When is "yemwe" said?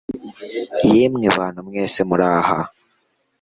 0.93-1.27